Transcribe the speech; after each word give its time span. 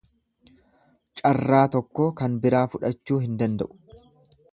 Carraa 1.19 1.65
tokkoo 1.75 2.07
kan 2.21 2.39
biraa 2.47 2.65
fudhachuu 2.73 3.19
hin 3.27 3.37
danda'u. 3.43 3.99